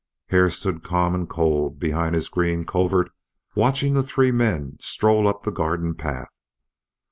Hare 0.29 0.49
stood 0.49 0.81
calm 0.81 1.13
and 1.13 1.29
cold 1.29 1.77
behind 1.77 2.15
his 2.15 2.27
green 2.27 2.65
covert 2.65 3.11
watching 3.53 3.93
the 3.93 4.01
three 4.01 4.31
men 4.31 4.77
stroll 4.79 5.27
up 5.27 5.43
the 5.43 5.51
garden 5.51 5.93
path. 5.93 6.31